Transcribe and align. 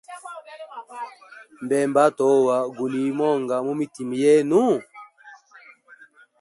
Mbemba 1.63 1.99
atowa, 2.07 2.57
guli 2.75 3.01
monga 3.17 3.55
mumitima 3.65 4.13
yenu? 4.23 4.63